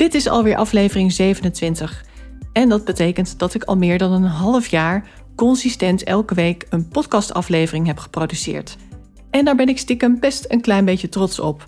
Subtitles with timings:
[0.00, 2.04] Dit is alweer aflevering 27.
[2.52, 6.88] En dat betekent dat ik al meer dan een half jaar consistent elke week een
[6.88, 8.76] podcastaflevering heb geproduceerd.
[9.30, 11.64] En daar ben ik stiekem best een klein beetje trots op.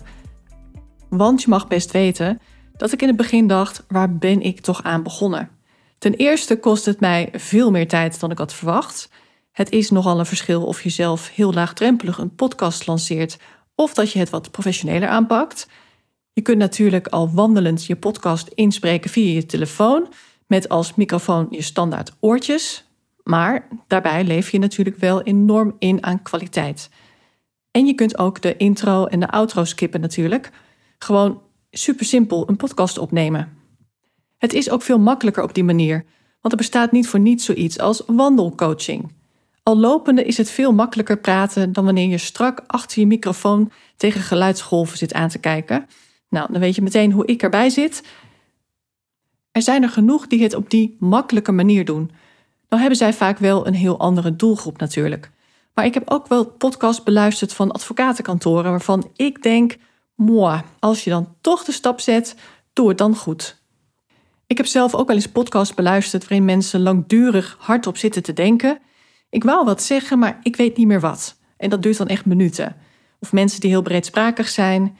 [1.09, 2.39] Want je mag best weten
[2.77, 5.49] dat ik in het begin dacht: waar ben ik toch aan begonnen?
[5.97, 9.09] Ten eerste kost het mij veel meer tijd dan ik had verwacht.
[9.51, 13.37] Het is nogal een verschil of je zelf heel laagdrempelig een podcast lanceert
[13.75, 15.67] of dat je het wat professioneler aanpakt.
[16.33, 20.07] Je kunt natuurlijk al wandelend je podcast inspreken via je telefoon,
[20.47, 22.83] met als microfoon je standaard oortjes.
[23.23, 26.89] Maar daarbij leef je natuurlijk wel enorm in aan kwaliteit.
[27.71, 30.51] En je kunt ook de intro en de outro skippen natuurlijk.
[30.97, 33.57] Gewoon super simpel een podcast opnemen.
[34.37, 36.05] Het is ook veel makkelijker op die manier,
[36.41, 39.11] want er bestaat niet voor niets zoiets als wandelcoaching.
[39.63, 44.21] Al lopende is het veel makkelijker praten dan wanneer je strak achter je microfoon tegen
[44.21, 45.87] geluidsgolven zit aan te kijken
[46.33, 48.03] nou, dan weet je meteen hoe ik erbij zit.
[49.51, 52.11] Er zijn er genoeg die het op die makkelijke manier doen.
[52.67, 55.31] Dan hebben zij vaak wel een heel andere doelgroep natuurlijk.
[55.73, 59.77] Maar ik heb ook wel podcasts beluisterd van advocatenkantoren waarvan ik denk,
[60.15, 62.35] moi, als je dan toch de stap zet,
[62.73, 63.61] doe het dan goed.
[64.47, 68.79] Ik heb zelf ook wel eens podcasts beluisterd waarin mensen langdurig hardop zitten te denken.
[69.29, 71.37] Ik wou wat zeggen, maar ik weet niet meer wat.
[71.57, 72.75] En dat duurt dan echt minuten.
[73.19, 74.97] Of mensen die heel breedsprakig zijn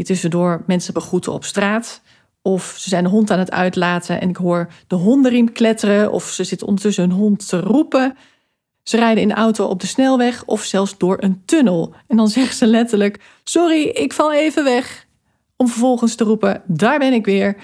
[0.00, 2.00] die tussendoor mensen begroeten op straat.
[2.42, 6.12] Of ze zijn een hond aan het uitlaten en ik hoor de hondenriem kletteren.
[6.12, 8.16] Of ze zitten ondertussen hun hond te roepen.
[8.82, 11.94] Ze rijden in de auto op de snelweg of zelfs door een tunnel.
[12.06, 15.06] En dan zeggen ze letterlijk: Sorry, ik val even weg.
[15.56, 17.56] Om vervolgens te roepen: Daar ben ik weer.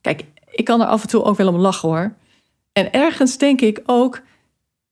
[0.00, 2.14] Kijk, ik kan er af en toe ook wel om lachen hoor.
[2.72, 4.22] En ergens denk ik ook: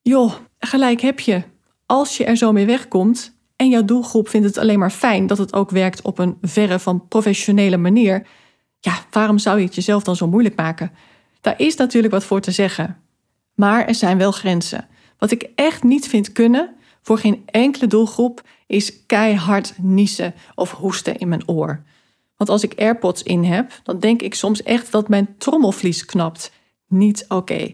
[0.03, 1.43] Joh, gelijk heb je.
[1.87, 3.32] Als je er zo mee wegkomt,
[3.63, 6.79] en jouw doelgroep vindt het alleen maar fijn dat het ook werkt op een verre
[6.79, 8.27] van professionele manier,
[8.81, 10.93] ja, waarom zou je het jezelf dan zo moeilijk maken?
[11.41, 12.99] Daar is natuurlijk wat voor te zeggen.
[13.55, 14.89] Maar er zijn wel grenzen.
[15.19, 21.17] Wat ik echt niet vind kunnen voor geen enkele doelgroep is keihard niezen of hoesten
[21.17, 21.83] in mijn oor.
[22.37, 26.53] Want als ik AirPods in heb, dan denk ik soms echt dat mijn trommelvlies knapt.
[26.89, 27.73] Niet oké.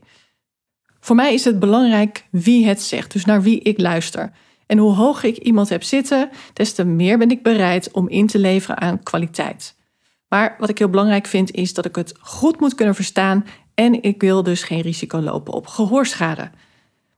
[1.00, 4.32] Voor mij is het belangrijk wie het zegt, dus naar wie ik luister.
[4.68, 8.26] En hoe hoger ik iemand heb zitten, des te meer ben ik bereid om in
[8.26, 9.76] te leveren aan kwaliteit.
[10.28, 14.02] Maar wat ik heel belangrijk vind, is dat ik het goed moet kunnen verstaan en
[14.02, 16.50] ik wil dus geen risico lopen op gehoorschade.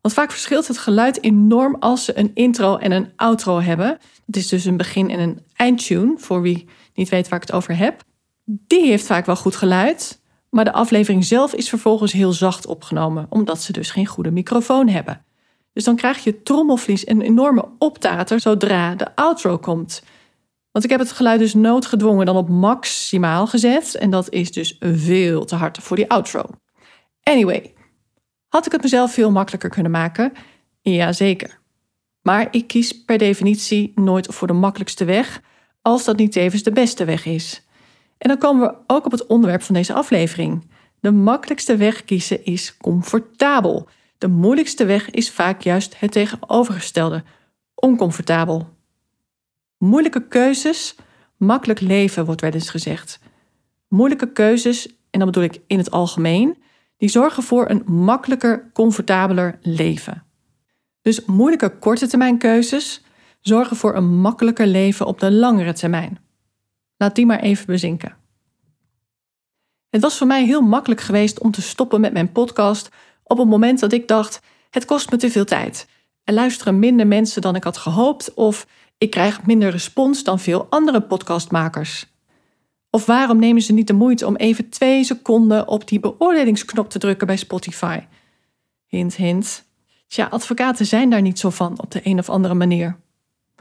[0.00, 3.98] Want vaak verschilt het geluid enorm als ze een intro en een outro hebben.
[4.26, 7.56] Dat is dus een begin en een eindtune, voor wie niet weet waar ik het
[7.56, 8.02] over heb.
[8.44, 13.26] Die heeft vaak wel goed geluid, maar de aflevering zelf is vervolgens heel zacht opgenomen,
[13.28, 15.24] omdat ze dus geen goede microfoon hebben.
[15.72, 20.02] Dus dan krijg je trommelvlies een enorme optater zodra de outro komt.
[20.72, 23.94] Want ik heb het geluid dus noodgedwongen dan op maximaal gezet.
[23.94, 26.44] En dat is dus veel te hard voor die outro.
[27.22, 27.74] Anyway,
[28.48, 30.32] had ik het mezelf veel makkelijker kunnen maken?
[30.80, 31.58] Jazeker.
[32.22, 35.40] Maar ik kies per definitie nooit voor de makkelijkste weg,
[35.82, 37.66] als dat niet tevens de beste weg is.
[38.18, 40.70] En dan komen we ook op het onderwerp van deze aflevering.
[41.00, 43.88] De makkelijkste weg kiezen is comfortabel.
[44.20, 47.22] De moeilijkste weg is vaak juist het tegenovergestelde,
[47.74, 48.68] oncomfortabel.
[49.78, 50.94] Moeilijke keuzes,
[51.36, 53.20] makkelijk leven wordt wel eens gezegd.
[53.88, 56.62] Moeilijke keuzes, en dat bedoel ik in het algemeen,
[56.96, 60.24] die zorgen voor een makkelijker, comfortabeler leven.
[61.02, 63.04] Dus moeilijke korte termijn keuzes
[63.40, 66.18] zorgen voor een makkelijker leven op de langere termijn.
[66.96, 68.16] Laat die maar even bezinken.
[69.90, 72.88] Het was voor mij heel makkelijk geweest om te stoppen met mijn podcast
[73.30, 74.40] op het moment dat ik dacht:
[74.70, 75.86] het kost me te veel tijd.
[76.24, 78.66] Er luisteren minder mensen dan ik had gehoopt, of
[78.98, 82.06] ik krijg minder respons dan veel andere podcastmakers.
[82.90, 86.98] Of waarom nemen ze niet de moeite om even twee seconden op die beoordelingsknop te
[86.98, 88.00] drukken bij Spotify?
[88.86, 89.64] Hint, hint.
[90.06, 92.96] Tja, advocaten zijn daar niet zo van op de een of andere manier.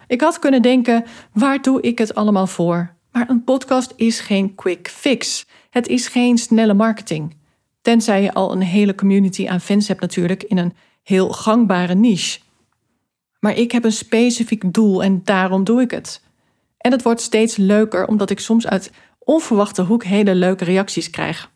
[0.08, 2.96] Ik had kunnen denken: waar doe ik het allemaal voor?
[3.12, 5.46] Maar een podcast is geen quick fix.
[5.70, 7.38] Het is geen snelle marketing.
[7.90, 12.40] Tenzij je al een hele community aan fans hebt natuurlijk in een heel gangbare niche.
[13.40, 16.22] Maar ik heb een specifiek doel en daarom doe ik het.
[16.78, 21.52] En het wordt steeds leuker omdat ik soms uit onverwachte hoek hele leuke reacties krijg.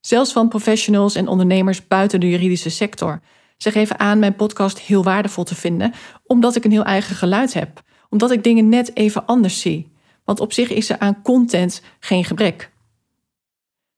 [0.00, 3.20] Zelfs van professionals en ondernemers buiten de juridische sector.
[3.56, 5.92] Ze geven aan mijn podcast heel waardevol te vinden,
[6.24, 7.82] omdat ik een heel eigen geluid heb.
[8.08, 9.92] Omdat ik dingen net even anders zie.
[10.24, 12.69] Want op zich is er aan content geen gebrek.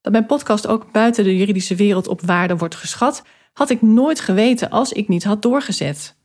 [0.03, 3.23] Dat mijn podcast ook buiten de juridische wereld op waarde wordt geschat,
[3.53, 6.17] had ik nooit geweten als ik niet had doorgezet.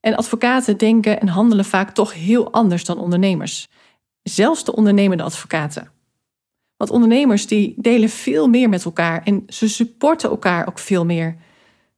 [0.00, 3.68] En advocaten denken en handelen vaak toch heel anders dan ondernemers.
[4.22, 5.90] Zelfs de ondernemende advocaten.
[6.76, 11.36] Want ondernemers die delen veel meer met elkaar en ze supporten elkaar ook veel meer.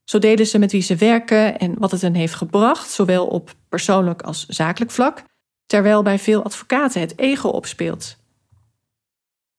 [0.04, 3.54] Zo delen ze met wie ze werken en wat het hen heeft gebracht, zowel op
[3.68, 5.22] persoonlijk als zakelijk vlak,
[5.66, 8.16] terwijl bij veel advocaten het ego opspeelt.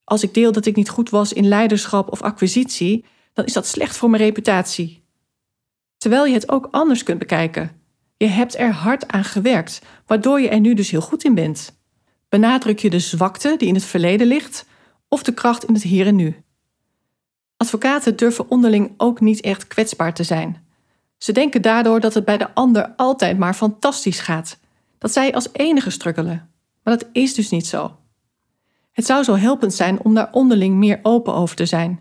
[0.09, 3.67] Als ik deel dat ik niet goed was in leiderschap of acquisitie, dan is dat
[3.67, 5.03] slecht voor mijn reputatie.
[5.97, 7.71] Terwijl je het ook anders kunt bekijken.
[8.17, 11.79] Je hebt er hard aan gewerkt, waardoor je er nu dus heel goed in bent.
[12.29, 14.65] Benadruk je de zwakte die in het verleden ligt
[15.07, 16.43] of de kracht in het hier en nu?
[17.57, 20.67] Advocaten durven onderling ook niet echt kwetsbaar te zijn.
[21.17, 24.59] Ze denken daardoor dat het bij de ander altijd maar fantastisch gaat,
[24.97, 26.51] dat zij als enige struggelen.
[26.83, 27.98] Maar dat is dus niet zo.
[28.99, 31.99] Het zou zo helpend zijn om daar onderling meer open over te zijn.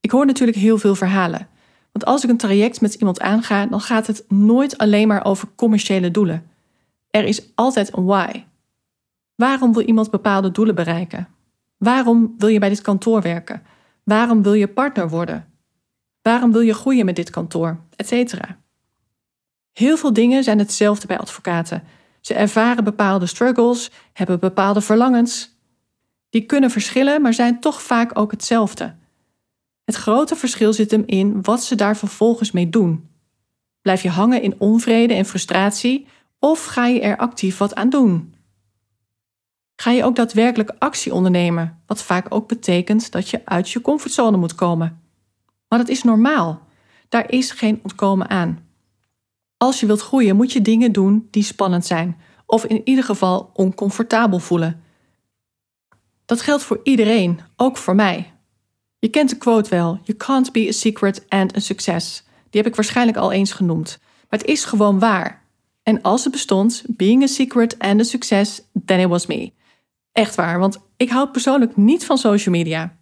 [0.00, 1.48] Ik hoor natuurlijk heel veel verhalen.
[1.92, 5.48] Want als ik een traject met iemand aanga, dan gaat het nooit alleen maar over
[5.56, 6.50] commerciële doelen.
[7.10, 8.44] Er is altijd een why.
[9.34, 11.28] Waarom wil iemand bepaalde doelen bereiken?
[11.76, 13.62] Waarom wil je bij dit kantoor werken?
[14.04, 15.48] Waarom wil je partner worden?
[16.22, 17.78] Waarom wil je groeien met dit kantoor?
[17.96, 18.58] Etcetera.
[19.72, 21.82] Heel veel dingen zijn hetzelfde bij advocaten.
[22.20, 25.53] Ze ervaren bepaalde struggles, hebben bepaalde verlangens.
[26.34, 28.94] Die kunnen verschillen, maar zijn toch vaak ook hetzelfde.
[29.84, 33.08] Het grote verschil zit hem in wat ze daar vervolgens mee doen.
[33.82, 36.06] Blijf je hangen in onvrede en frustratie
[36.38, 38.34] of ga je er actief wat aan doen?
[39.76, 44.36] Ga je ook daadwerkelijk actie ondernemen, wat vaak ook betekent dat je uit je comfortzone
[44.36, 45.02] moet komen.
[45.68, 46.62] Maar dat is normaal.
[47.08, 48.66] Daar is geen ontkomen aan.
[49.56, 53.50] Als je wilt groeien, moet je dingen doen die spannend zijn, of in ieder geval
[53.52, 54.83] oncomfortabel voelen.
[56.24, 58.32] Dat geldt voor iedereen, ook voor mij.
[58.98, 62.22] Je kent de quote wel: You can't be a secret and a success.
[62.50, 63.98] Die heb ik waarschijnlijk al eens genoemd.
[64.28, 65.42] Maar het is gewoon waar.
[65.82, 69.52] En als het bestond, being a secret and a success, then it was me.
[70.12, 72.96] Echt waar, want ik houd persoonlijk niet van social media.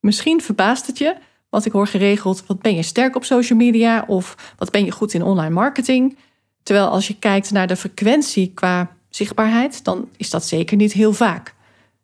[0.00, 1.16] Misschien verbaast het je,
[1.48, 4.90] want ik hoor geregeld: wat ben je sterk op social media of wat ben je
[4.90, 6.18] goed in online marketing?
[6.62, 11.12] Terwijl als je kijkt naar de frequentie qua zichtbaarheid, dan is dat zeker niet heel
[11.12, 11.54] vaak.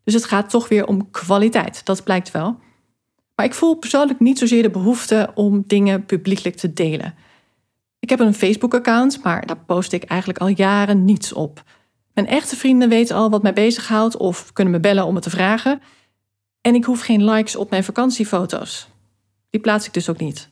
[0.07, 2.59] Dus het gaat toch weer om kwaliteit, dat blijkt wel.
[3.35, 7.15] Maar ik voel persoonlijk niet zozeer de behoefte om dingen publiekelijk te delen.
[7.99, 11.63] Ik heb een Facebook-account, maar daar post ik eigenlijk al jaren niets op.
[12.15, 15.31] Mijn echte vrienden weten al wat mij bezighoudt of kunnen me bellen om het te
[15.31, 15.81] vragen.
[16.61, 18.89] En ik hoef geen likes op mijn vakantiefoto's.
[19.51, 20.51] Die plaats ik dus ook niet.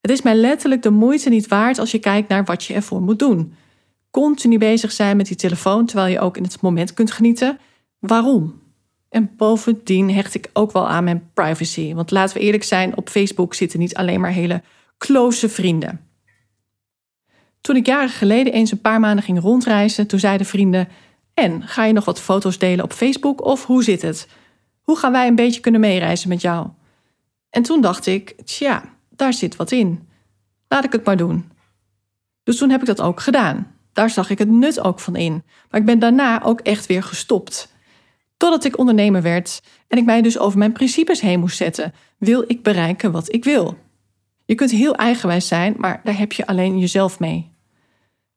[0.00, 3.02] Het is mij letterlijk de moeite niet waard als je kijkt naar wat je ervoor
[3.02, 3.54] moet doen.
[4.10, 7.58] Continu bezig zijn met die telefoon terwijl je ook in het moment kunt genieten.
[8.02, 8.60] Waarom?
[9.08, 11.94] En bovendien hecht ik ook wel aan mijn privacy.
[11.94, 14.62] Want laten we eerlijk zijn, op Facebook zitten niet alleen maar hele
[14.98, 16.00] close vrienden.
[17.60, 20.88] Toen ik jaren geleden eens een paar maanden ging rondreizen, toen zeiden vrienden:
[21.34, 24.28] En ga je nog wat foto's delen op Facebook of hoe zit het?
[24.82, 26.68] Hoe gaan wij een beetje kunnen meereizen met jou?
[27.50, 30.08] En toen dacht ik: Tja, daar zit wat in.
[30.68, 31.50] Laat ik het maar doen.
[32.42, 33.76] Dus toen heb ik dat ook gedaan.
[33.92, 35.42] Daar zag ik het nut ook van in.
[35.70, 37.71] Maar ik ben daarna ook echt weer gestopt.
[38.42, 41.92] Totdat ik ondernemer werd en ik mij dus over mijn principes heen moest zetten.
[42.18, 43.78] Wil ik bereiken wat ik wil?
[44.44, 47.50] Je kunt heel eigenwijs zijn, maar daar heb je alleen jezelf mee.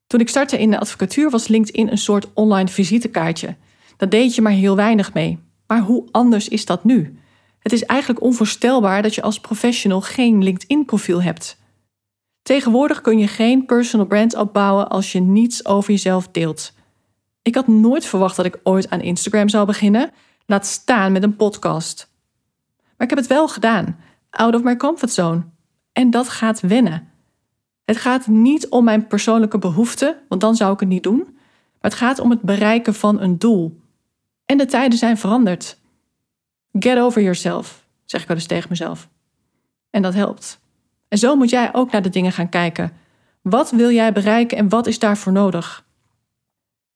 [0.06, 3.56] Toen ik startte in de advocatuur was LinkedIn een soort online visitekaartje.
[3.96, 5.38] Daar deed je maar heel weinig mee.
[5.66, 7.18] Maar hoe anders is dat nu?
[7.58, 11.58] Het is eigenlijk onvoorstelbaar dat je als professional geen LinkedIn-profiel hebt.
[12.42, 16.74] Tegenwoordig kun je geen personal brand opbouwen als je niets over jezelf deelt.
[17.46, 20.10] Ik had nooit verwacht dat ik ooit aan Instagram zou beginnen,
[20.46, 22.12] laat staan met een podcast.
[22.74, 24.00] Maar ik heb het wel gedaan,
[24.30, 25.44] out of my comfort zone.
[25.92, 27.08] En dat gaat wennen.
[27.84, 31.18] Het gaat niet om mijn persoonlijke behoeften, want dan zou ik het niet doen.
[31.80, 33.80] Maar het gaat om het bereiken van een doel.
[34.46, 35.78] En de tijden zijn veranderd.
[36.72, 39.08] Get over yourself, zeg ik wel eens tegen mezelf.
[39.90, 40.60] En dat helpt.
[41.08, 42.92] En zo moet jij ook naar de dingen gaan kijken.
[43.42, 45.85] Wat wil jij bereiken en wat is daarvoor nodig?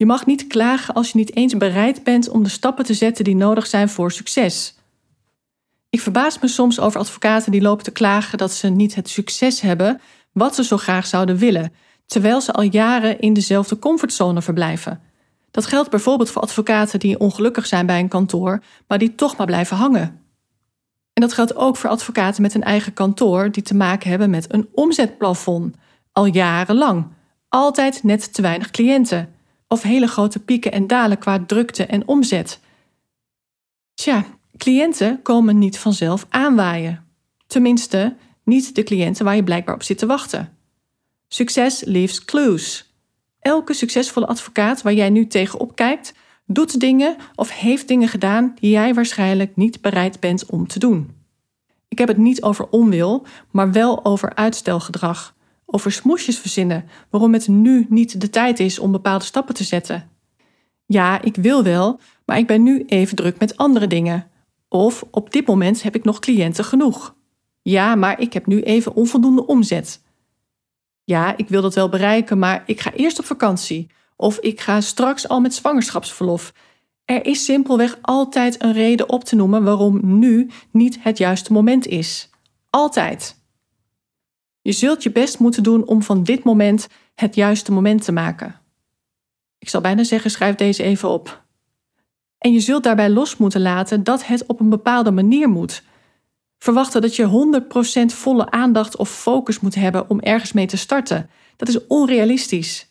[0.00, 3.24] Je mag niet klagen als je niet eens bereid bent om de stappen te zetten
[3.24, 4.74] die nodig zijn voor succes.
[5.90, 9.60] Ik verbaas me soms over advocaten die lopen te klagen dat ze niet het succes
[9.60, 10.00] hebben
[10.32, 11.72] wat ze zo graag zouden willen,
[12.06, 15.00] terwijl ze al jaren in dezelfde comfortzone verblijven.
[15.50, 19.46] Dat geldt bijvoorbeeld voor advocaten die ongelukkig zijn bij een kantoor, maar die toch maar
[19.46, 20.20] blijven hangen.
[21.12, 24.54] En dat geldt ook voor advocaten met een eigen kantoor die te maken hebben met
[24.54, 25.76] een omzetplafond,
[26.12, 27.06] al jarenlang.
[27.48, 29.38] Altijd net te weinig cliënten.
[29.72, 32.60] Of hele grote pieken en dalen qua drukte en omzet.
[33.94, 34.24] Tja,
[34.56, 37.04] cliënten komen niet vanzelf aanwaaien.
[37.46, 40.56] Tenminste, niet de cliënten waar je blijkbaar op zit te wachten.
[41.28, 42.94] Succes leaves clues.
[43.40, 46.14] Elke succesvolle advocaat waar jij nu tegenop kijkt,
[46.46, 51.16] doet dingen of heeft dingen gedaan die jij waarschijnlijk niet bereid bent om te doen.
[51.88, 55.34] Ik heb het niet over onwil, maar wel over uitstelgedrag.
[55.72, 60.10] Over smoesjes verzinnen waarom het nu niet de tijd is om bepaalde stappen te zetten.
[60.86, 64.30] Ja, ik wil wel, maar ik ben nu even druk met andere dingen.
[64.68, 67.14] Of op dit moment heb ik nog cliënten genoeg.
[67.62, 70.02] Ja, maar ik heb nu even onvoldoende omzet.
[71.04, 73.90] Ja, ik wil dat wel bereiken, maar ik ga eerst op vakantie.
[74.16, 76.52] Of ik ga straks al met zwangerschapsverlof.
[77.04, 81.86] Er is simpelweg altijd een reden op te noemen waarom nu niet het juiste moment
[81.86, 82.30] is.
[82.70, 83.39] Altijd.
[84.62, 88.60] Je zult je best moeten doen om van dit moment het juiste moment te maken.
[89.58, 91.44] Ik zal bijna zeggen, schrijf deze even op.
[92.38, 95.82] En je zult daarbij los moeten laten dat het op een bepaalde manier moet.
[96.58, 97.60] Verwachten dat je
[98.12, 101.30] 100% volle aandacht of focus moet hebben om ergens mee te starten.
[101.56, 102.88] Dat is onrealistisch.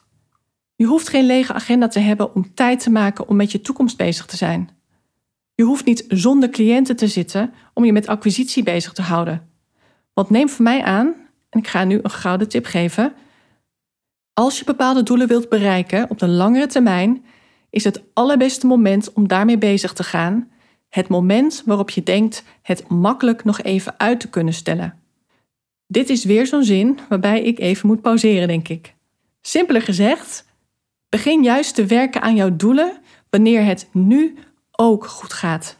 [0.76, 3.98] Je hoeft geen lege agenda te hebben om tijd te maken om met je toekomst
[3.98, 4.70] bezig te zijn.
[5.56, 9.50] Je hoeft niet zonder cliënten te zitten om je met acquisitie bezig te houden.
[10.14, 11.16] Want neem van mij aan,
[11.50, 13.14] en ik ga nu een gouden tip geven.
[14.34, 17.26] Als je bepaalde doelen wilt bereiken op de langere termijn,
[17.70, 20.50] is het allerbeste moment om daarmee bezig te gaan
[20.90, 25.00] het moment waarop je denkt het makkelijk nog even uit te kunnen stellen.
[25.88, 28.96] Dit is weer zo'n zin waarbij ik even moet pauzeren, denk ik.
[29.42, 30.46] Simpeler gezegd,
[31.10, 32.98] begin juist te werken aan jouw doelen
[33.30, 34.38] wanneer het nu
[34.72, 35.80] ook goed gaat.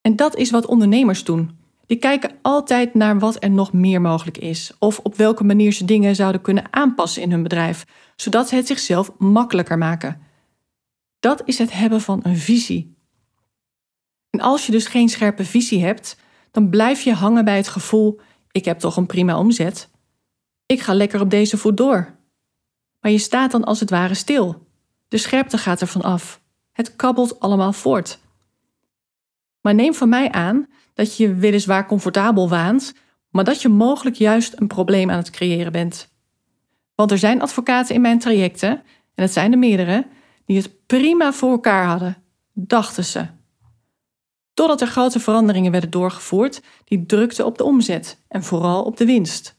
[0.00, 1.57] En dat is wat ondernemers doen.
[1.88, 5.84] Die kijken altijd naar wat er nog meer mogelijk is, of op welke manier ze
[5.84, 7.84] dingen zouden kunnen aanpassen in hun bedrijf,
[8.16, 10.20] zodat ze het zichzelf makkelijker maken.
[11.20, 12.96] Dat is het hebben van een visie.
[14.30, 16.16] En als je dus geen scherpe visie hebt,
[16.50, 19.90] dan blijf je hangen bij het gevoel: ik heb toch een prima omzet.
[20.66, 22.16] Ik ga lekker op deze voet door.
[23.00, 24.66] Maar je staat dan als het ware stil.
[25.08, 26.40] De scherpte gaat ervan af.
[26.72, 28.18] Het kabbelt allemaal voort.
[29.60, 30.66] Maar neem van mij aan
[30.98, 32.94] dat je je weliswaar comfortabel waant,
[33.30, 36.08] maar dat je mogelijk juist een probleem aan het creëren bent.
[36.94, 38.70] Want er zijn advocaten in mijn trajecten,
[39.14, 40.06] en het zijn er meerdere,
[40.44, 42.16] die het prima voor elkaar hadden,
[42.52, 43.26] dachten ze.
[44.54, 49.04] Totdat er grote veranderingen werden doorgevoerd die drukten op de omzet en vooral op de
[49.04, 49.56] winst.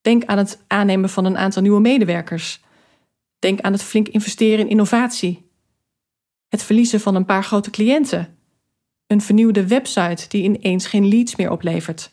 [0.00, 2.62] Denk aan het aannemen van een aantal nieuwe medewerkers.
[3.38, 5.50] Denk aan het flink investeren in innovatie.
[6.48, 8.38] Het verliezen van een paar grote cliënten.
[9.06, 12.10] Een vernieuwde website die ineens geen leads meer oplevert.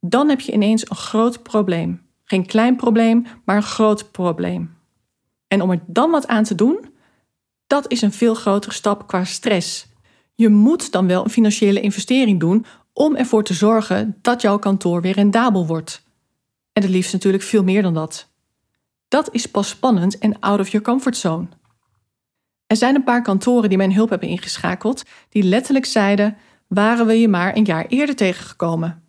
[0.00, 2.02] Dan heb je ineens een groot probleem.
[2.24, 4.76] Geen klein probleem, maar een groot probleem.
[5.48, 6.92] En om er dan wat aan te doen,
[7.66, 9.86] dat is een veel grotere stap qua stress.
[10.34, 15.00] Je moet dan wel een financiële investering doen om ervoor te zorgen dat jouw kantoor
[15.00, 16.02] weer rendabel wordt.
[16.72, 18.32] En het liefst natuurlijk veel meer dan dat.
[19.08, 21.46] Dat is pas spannend en out of your comfort zone.
[22.66, 27.20] Er zijn een paar kantoren die mijn hulp hebben ingeschakeld, die letterlijk zeiden: waren we
[27.20, 29.02] je maar een jaar eerder tegengekomen.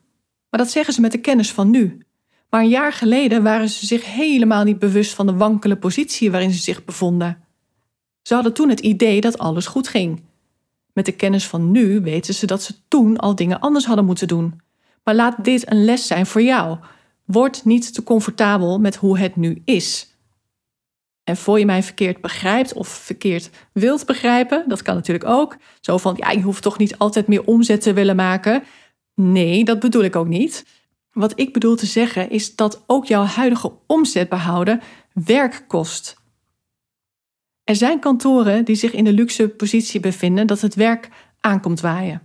[0.50, 2.06] Maar dat zeggen ze met de kennis van nu.
[2.50, 6.52] Maar een jaar geleden waren ze zich helemaal niet bewust van de wankele positie waarin
[6.52, 7.38] ze zich bevonden.
[8.22, 10.22] Ze hadden toen het idee dat alles goed ging.
[10.94, 14.28] Met de kennis van nu weten ze dat ze toen al dingen anders hadden moeten
[14.28, 14.62] doen.
[15.04, 16.78] Maar laat dit een les zijn voor jou.
[17.26, 20.15] Word niet te comfortabel met hoe het nu is.
[21.26, 25.58] En voor je mij verkeerd begrijpt of verkeerd wilt begrijpen, dat kan natuurlijk ook.
[25.80, 28.64] Zo van, ja, je hoeft toch niet altijd meer omzet te willen maken.
[29.16, 30.66] Nee, dat bedoel ik ook niet.
[31.12, 34.82] Wat ik bedoel te zeggen is dat ook jouw huidige omzet behouden
[35.14, 36.24] werk kost.
[37.64, 42.22] Er zijn kantoren die zich in de luxe positie bevinden dat het werk aankomt waaien.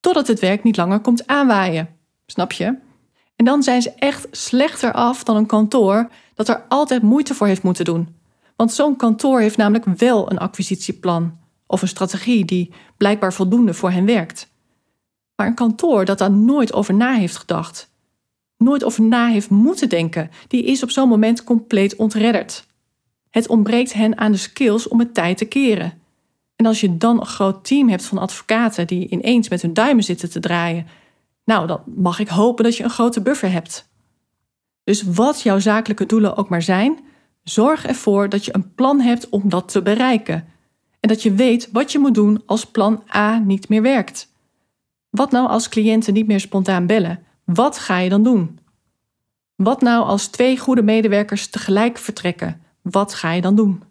[0.00, 1.88] Totdat het werk niet langer komt aanwaaien.
[2.26, 2.64] Snap je?
[3.36, 7.46] En dan zijn ze echt slechter af dan een kantoor dat er altijd moeite voor
[7.46, 8.14] heeft moeten doen.
[8.56, 13.90] Want zo'n kantoor heeft namelijk wel een acquisitieplan of een strategie die blijkbaar voldoende voor
[13.90, 14.48] hen werkt.
[15.36, 17.90] Maar een kantoor dat daar nooit over na heeft gedacht,
[18.56, 22.66] nooit over na heeft moeten denken, die is op zo'n moment compleet ontredderd.
[23.30, 25.92] Het ontbreekt hen aan de skills om het tijd te keren.
[26.56, 30.04] En als je dan een groot team hebt van advocaten die ineens met hun duimen
[30.04, 30.86] zitten te draaien,
[31.44, 33.85] nou, dan mag ik hopen dat je een grote buffer hebt.
[34.86, 36.98] Dus wat jouw zakelijke doelen ook maar zijn,
[37.48, 40.48] Zorg ervoor dat je een plan hebt om dat te bereiken.
[41.00, 44.32] En dat je weet wat je moet doen als plan A niet meer werkt.
[45.10, 47.24] Wat nou als cliënten niet meer spontaan bellen?
[47.44, 48.58] Wat ga je dan doen?
[49.56, 52.60] Wat nou als twee goede medewerkers tegelijk vertrekken?
[52.82, 53.82] Wat ga je dan doen?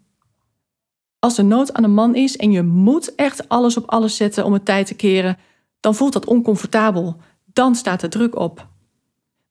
[1.18, 4.44] Als er nood aan een man is en je moet echt alles op alles zetten
[4.44, 5.38] om het tijd te keren,
[5.80, 7.16] dan voelt dat oncomfortabel.
[7.44, 8.68] Dan staat er druk op.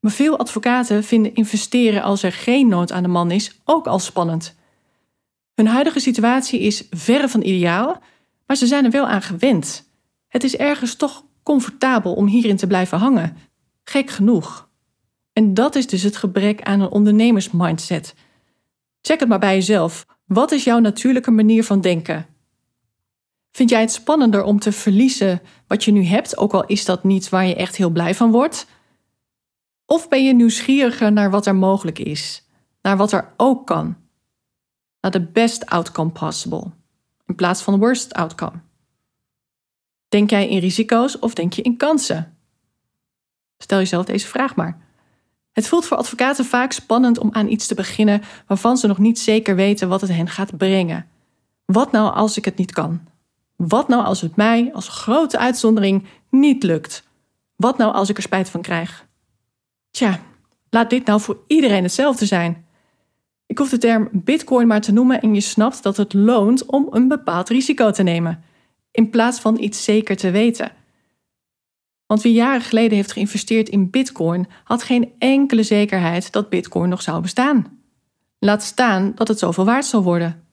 [0.06, 4.00] Maar veel advocaten vinden investeren als er geen nood aan de man is ook al
[4.00, 4.56] spannend.
[5.56, 8.02] Hun huidige situatie is verre van ideaal,
[8.46, 9.90] maar ze zijn er wel aan gewend.
[10.28, 13.38] Het is ergens toch comfortabel om hierin te blijven hangen.
[13.84, 14.70] Gek genoeg.
[15.34, 18.16] En dat is dus het gebrek aan een ondernemersmindset.
[19.02, 20.06] Check het maar bij jezelf.
[20.26, 22.26] Wat is jouw natuurlijke manier van denken?
[23.52, 27.04] Vind jij het spannender om te verliezen wat je nu hebt, ook al is dat
[27.04, 28.74] niet waar je echt heel blij van wordt?
[29.86, 32.48] Of ben je nieuwsgieriger naar wat er mogelijk is,
[32.82, 33.98] naar wat er ook kan?
[35.02, 36.72] Naar de best outcome possible,
[37.26, 38.62] in plaats van worst outcome.
[40.08, 42.38] Denk jij in risico's of denk je in kansen?
[43.58, 44.84] Stel jezelf deze vraag maar.
[45.52, 49.20] Het voelt voor advocaten vaak spannend om aan iets te beginnen waarvan ze nog niet
[49.20, 51.08] zeker weten wat het hen gaat brengen.
[51.66, 53.02] Wat nou als ik het niet kan?
[53.56, 57.04] Wat nou als het mij, als grote uitzondering, niet lukt?
[57.56, 59.08] Wat nou als ik er spijt van krijg?
[59.96, 60.20] Tja,
[60.70, 62.66] laat dit nou voor iedereen hetzelfde zijn.
[63.46, 66.88] Ik hoef de term Bitcoin maar te noemen en je snapt dat het loont om
[66.90, 68.44] een bepaald risico te nemen,
[68.92, 70.72] in plaats van iets zeker te weten.
[72.06, 77.02] Want wie jaren geleden heeft geïnvesteerd in Bitcoin, had geen enkele zekerheid dat Bitcoin nog
[77.02, 77.80] zou bestaan.
[78.40, 80.44] Laat staan dat het zoveel waard zou worden.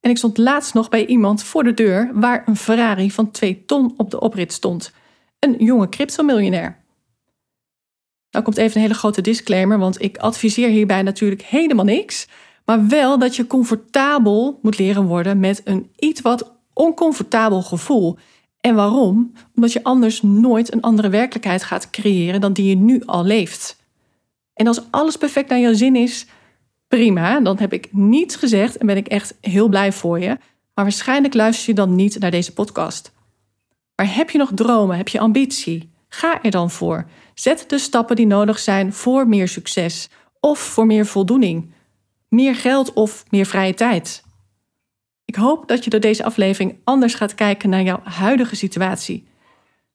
[0.00, 3.64] En ik stond laatst nog bij iemand voor de deur waar een Ferrari van 2
[3.64, 4.92] ton op de oprit stond.
[5.38, 6.84] Een jonge cryptomiljonair.
[8.36, 12.28] Nou komt even een hele grote disclaimer, want ik adviseer hierbij natuurlijk helemaal niks.
[12.64, 18.18] Maar wel dat je comfortabel moet leren worden met een iets wat oncomfortabel gevoel.
[18.60, 19.32] En waarom?
[19.54, 23.76] Omdat je anders nooit een andere werkelijkheid gaat creëren dan die je nu al leeft.
[24.54, 26.26] En als alles perfect naar jouw zin is,
[26.88, 30.38] prima, dan heb ik niets gezegd en ben ik echt heel blij voor je.
[30.74, 33.12] Maar waarschijnlijk luister je dan niet naar deze podcast.
[33.94, 34.96] Maar heb je nog dromen?
[34.96, 35.90] Heb je ambitie?
[36.08, 37.06] Ga er dan voor.
[37.38, 40.08] Zet de stappen die nodig zijn voor meer succes
[40.40, 41.72] of voor meer voldoening,
[42.28, 44.22] meer geld of meer vrije tijd.
[45.24, 49.26] Ik hoop dat je door deze aflevering anders gaat kijken naar jouw huidige situatie.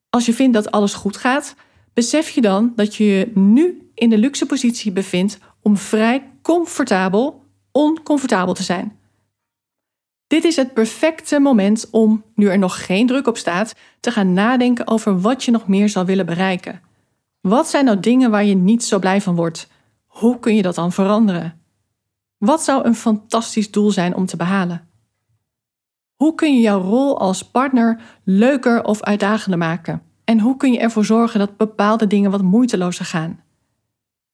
[0.10, 1.56] Als je vindt dat alles goed gaat,
[1.94, 7.44] besef je dan dat je je nu in de luxe positie bevindt om vrij comfortabel
[7.72, 9.00] oncomfortabel te zijn.
[10.28, 14.34] Dit is het perfecte moment om, nu er nog geen druk op staat, te gaan
[14.34, 16.90] nadenken over wat je nog meer zal willen bereiken.
[17.42, 19.68] Wat zijn nou dingen waar je niet zo blij van wordt?
[20.06, 21.62] Hoe kun je dat dan veranderen?
[22.38, 24.90] Wat zou een fantastisch doel zijn om te behalen?
[26.16, 30.02] Hoe kun je jouw rol als partner leuker of uitdagender maken?
[30.24, 33.40] En hoe kun je ervoor zorgen dat bepaalde dingen wat moeitelozer gaan?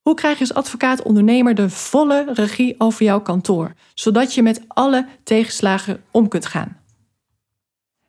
[0.01, 5.07] Hoe krijg je als advocaat-ondernemer de volle regie over jouw kantoor, zodat je met alle
[5.23, 6.77] tegenslagen om kunt gaan?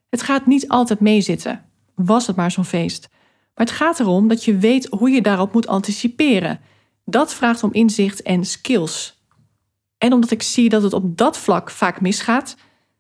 [0.09, 3.09] Het gaat niet altijd meezitten, was het maar zo'n feest.
[3.59, 6.61] Maar het gaat erom dat je weet hoe je daarop moet anticiperen.
[7.05, 9.23] Dat vraagt om inzicht en skills.
[9.99, 12.57] En omdat ik zie dat het op dat vlak vaak misgaat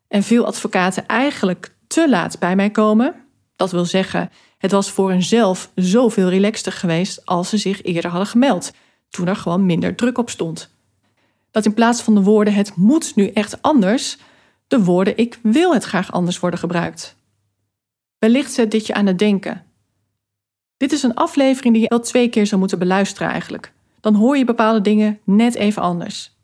[0.08, 3.14] en veel advocaten eigenlijk te laat bij mij komen,
[3.56, 8.28] dat wil zeggen, het was voor henzelf zoveel relaxter geweest als ze zich eerder hadden
[8.28, 8.72] gemeld
[9.08, 10.70] toen er gewoon minder druk op stond.
[11.50, 14.18] Dat in plaats van de woorden het moet nu echt anders,
[14.68, 17.16] de woorden ik wil het graag anders worden gebruikt.
[18.18, 19.66] Wellicht zet dit je aan het denken.
[20.78, 23.72] Dit is een aflevering die je wel twee keer zou moeten beluisteren eigenlijk.
[24.00, 26.36] Dan hoor je bepaalde dingen net even anders.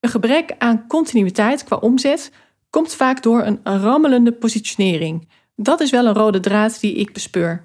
[0.00, 2.32] Een gebrek aan continuïteit qua omzet
[2.70, 5.28] komt vaak door een rammelende positionering.
[5.56, 7.64] Dat is wel een rode draad die ik bespeur.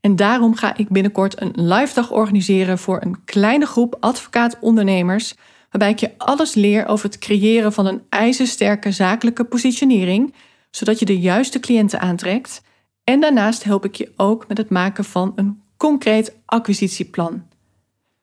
[0.00, 5.34] En daarom ga ik binnenkort een live dag organiseren voor een kleine groep advocaat-ondernemers,
[5.70, 10.34] waarbij ik je alles leer over het creëren van een ijzersterke zakelijke positionering,
[10.70, 12.62] zodat je de juiste cliënten aantrekt.
[13.04, 17.42] En daarnaast help ik je ook met het maken van een concreet acquisitieplan.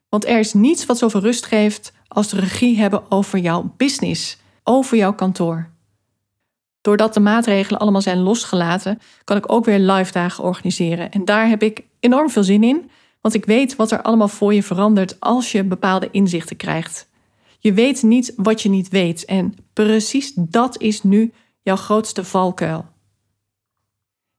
[0.10, 4.38] Want er is niets wat zoveel rust geeft als de regie hebben over jouw business,
[4.64, 5.70] over jouw kantoor.
[6.82, 11.12] Doordat de maatregelen allemaal zijn losgelaten, kan ik ook weer live dagen organiseren.
[11.12, 12.90] En daar heb ik enorm veel zin in,
[13.22, 17.10] want ik weet wat er allemaal voor je verandert als je bepaalde inzichten krijgt.
[17.60, 22.86] Je weet niet wat je niet weet en precies dat is nu jouw grootste valkuil.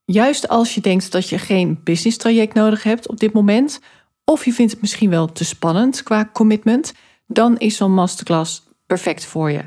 [0.04, 3.80] Juist als je denkt dat je geen business traject nodig hebt op dit moment,
[4.24, 6.92] of je vindt het misschien wel te spannend qua commitment,
[7.26, 9.60] dan is zo'n masterclass perfect voor je.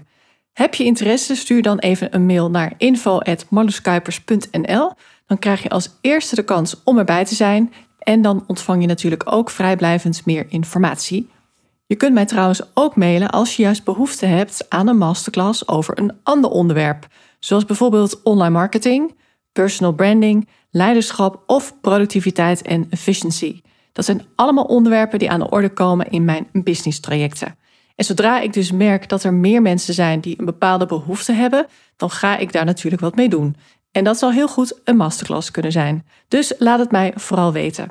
[0.53, 4.91] Heb je interesse, stuur dan even een mail naar info.marloeskuipers.nl.
[5.25, 8.87] Dan krijg je als eerste de kans om erbij te zijn en dan ontvang je
[8.87, 11.29] natuurlijk ook vrijblijvend meer informatie.
[11.85, 15.99] Je kunt mij trouwens ook mailen als je juist behoefte hebt aan een masterclass over
[15.99, 17.07] een ander onderwerp,
[17.39, 19.15] zoals bijvoorbeeld online marketing,
[19.55, 23.61] personal branding, leiderschap of productiviteit en efficiency.
[23.93, 27.57] Dat zijn allemaal onderwerpen die aan de orde komen in mijn business trajecten.
[27.95, 31.67] En zodra ik dus merk dat er meer mensen zijn die een bepaalde behoefte hebben,
[31.95, 33.55] dan ga ik daar natuurlijk wat mee doen.
[33.91, 36.05] En dat zal heel goed een masterclass kunnen zijn.
[36.27, 37.89] Dus laat het mij vooral weten.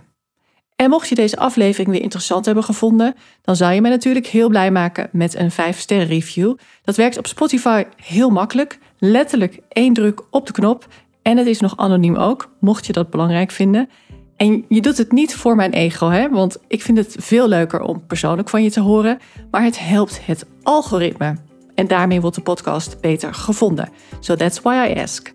[0.77, 4.49] En mocht je deze aflevering weer interessant hebben gevonden, dan zou je mij natuurlijk heel
[4.49, 6.55] blij maken met een 5-sterren review.
[6.83, 8.79] Dat werkt op Spotify heel makkelijk.
[8.99, 10.87] Letterlijk één druk op de knop.
[11.25, 13.89] En het is nog anoniem ook, mocht je dat belangrijk vinden.
[14.37, 16.29] En je doet het niet voor mijn ego, hè?
[16.29, 19.19] want ik vind het veel leuker om persoonlijk van je te horen.
[19.51, 21.37] Maar het helpt het algoritme.
[21.75, 23.89] En daarmee wordt de podcast beter gevonden.
[24.21, 25.33] So that's why I ask.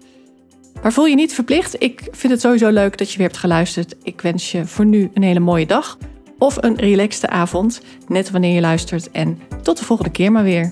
[0.81, 1.83] Maar voel je niet verplicht.
[1.83, 3.95] Ik vind het sowieso leuk dat je weer hebt geluisterd.
[4.03, 5.97] Ik wens je voor nu een hele mooie dag
[6.37, 9.11] of een relaxte avond, net wanneer je luistert.
[9.11, 10.71] En tot de volgende keer maar weer.